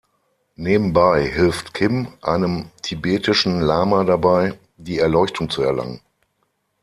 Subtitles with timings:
[0.55, 6.01] Nebenbei hilft Kim einem tibetischen Lama dabei, die Erleuchtung zu erlangen.